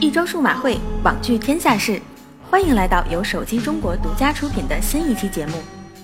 [0.00, 2.00] 一周数码会，网聚天下事，
[2.50, 5.54] 欢迎来到由手机中国独家出品的新一期节目。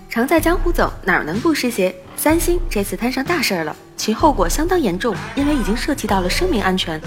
[0.09, 1.95] 常在江湖走，哪能不湿鞋？
[2.17, 7.01] 三星这次摊上大事儿了，其后果相当严重，因为已经涉及到了生命安全。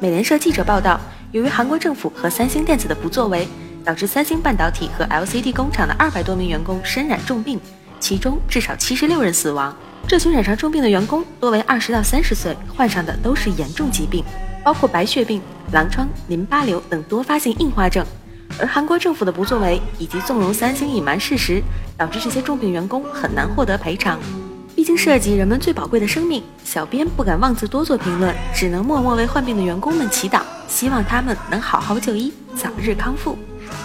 [0.00, 1.00] 美联社记者报道，
[1.32, 3.46] 由于韩国政府和三星电子的不作为，
[3.84, 7.60] 导致三星半导体和 LCD 工厂的二百多名员工身染重病，
[8.08, 9.70] 其中至少七十六人死亡。
[10.06, 14.24] 这群染上重病的员工多为二十到三十岁，患上的都是严重疾病，
[14.64, 15.42] 包括白血病、
[15.72, 18.02] 狼疮、淋巴瘤等多发性硬化症。
[18.58, 21.62] 而韩国政府的不作为以及纵容三星隐瞒事实，
[21.98, 24.18] 导致这些重病员工很难获得赔偿。
[24.74, 33.36] 毕竟涉及人们最宝贵的生命，小编不敢妄自多做评论，只能默默为患病的员工们祈祷，希望他们能好好就医，早日康复。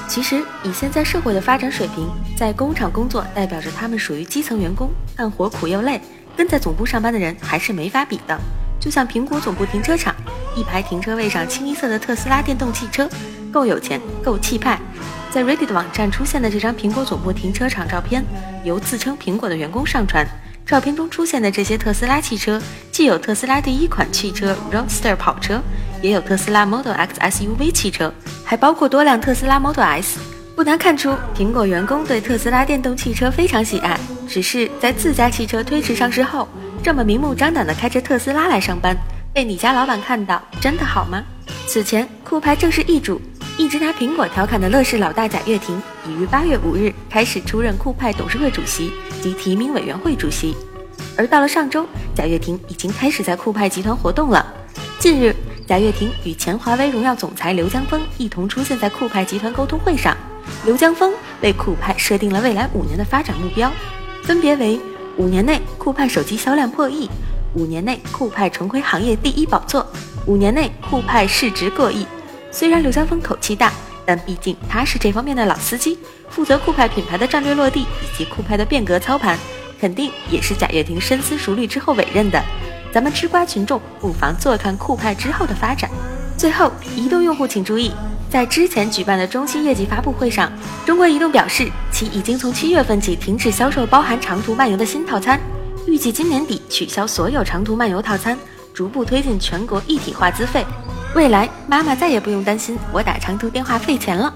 [0.08, 2.08] 其实，以现在社会的发展水平，
[2.38, 6.00] 在工厂工作代表着他们属于基层员工，干活苦又累，
[6.38, 8.40] 跟在总部上班的人还是没法比的。
[8.80, 10.14] 就像苹果总部停车场，
[10.56, 13.10] 一排停车位上清一色的特斯拉电动汽车，
[13.52, 14.80] 够有钱，够气派。
[15.32, 18.24] 在 Reddit 网站出现的这张苹果总部停车场照片，
[18.64, 20.28] 由自称苹果的员工上传。
[20.66, 22.62] 照片中出现的这些特斯拉汽车，
[22.92, 25.62] 既有特斯拉第一款汽车 Roadster 跑车，
[26.04, 30.20] 也有特斯拉 Model X SUV 汽车，还包括多辆特斯拉 Model S。
[30.54, 33.98] 不难看出，苹果员工对特斯拉电动汽车非常喜爱。
[34.28, 36.46] 只是在自家汽车推迟上市后，
[36.84, 38.94] 这么明目张胆的开着特斯拉来上班，
[39.34, 41.24] 被你家老板看到，真的好吗？
[41.68, 43.20] 此前酷派正式易主。
[43.58, 50.54] 一直拿苹果调侃的乐视老大贾跃亭，已于八月五日开始出任酷派董事会主席及提名委员会主席。
[51.16, 54.46] 而到了上周，贾跃亭已经开始在酷派集团活动了。
[54.98, 55.36] 近日，
[55.66, 60.16] 贾跃亭与前华为荣耀总裁刘江峰一同出现在酷派集团沟通会上。
[60.66, 63.72] 刘江峰为酷派设定了未来五年的发展目标，
[64.24, 64.78] 分别为：
[65.16, 67.08] 五年内酷派手机销量破亿；
[67.54, 69.82] 五年内酷派重回行业第一宝座；
[70.26, 72.06] 五年内酷派市值过亿。
[72.52, 73.72] 虽然刘江峰口气大，
[74.06, 75.98] 但毕竟他是这方面的老司机，
[76.30, 79.40] 负责酷派品牌的战略落地以及酷派的变革操盘，
[79.80, 82.44] 肯定也是贾跃亭深思熟虑之后委任的。
[82.94, 85.90] 咱们吃瓜群众不妨坐看酷派之后的发展。
[86.38, 87.92] 最后，移动用户请注意，
[88.30, 90.52] 在之前举办的中期业绩发布会上，
[90.86, 95.40] 中国移动表示，其已经从七月份起停止销售包含长途漫游的新套餐，
[95.88, 98.38] 预计今年底取消所有长途漫游套餐，
[98.76, 100.64] 逐步推进全国一体化资费。
[101.16, 104.32] 未来，妈妈再也不用担心我打长途电话费钱了。